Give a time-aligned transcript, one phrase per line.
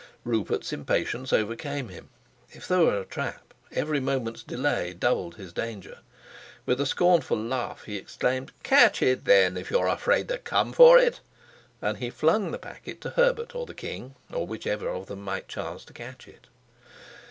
[0.23, 2.09] Rupert's impatience overcame him:
[2.49, 5.99] if there were a trap, every moment's delay doubled his danger.
[6.65, 10.97] With a scornful laugh he exclaimed, "Catch it, then, if you're afraid to come for
[10.97, 11.19] it,"
[11.83, 15.47] and he flung the packet to Herbert or the king, or which of them might
[15.47, 16.47] chance to catch it.